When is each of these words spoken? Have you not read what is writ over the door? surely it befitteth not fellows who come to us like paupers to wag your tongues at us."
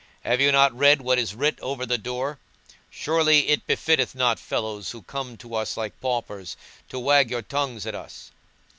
Have 0.21 0.41
you 0.41 0.51
not 0.51 0.75
read 0.75 1.01
what 1.03 1.19
is 1.19 1.35
writ 1.35 1.59
over 1.59 1.85
the 1.85 1.99
door? 1.99 2.39
surely 2.89 3.49
it 3.49 3.67
befitteth 3.67 4.15
not 4.15 4.39
fellows 4.39 4.89
who 4.89 5.03
come 5.03 5.37
to 5.37 5.53
us 5.53 5.77
like 5.77 6.01
paupers 6.01 6.57
to 6.89 6.97
wag 6.97 7.29
your 7.29 7.43
tongues 7.43 7.85
at 7.85 7.93
us." 7.93 8.31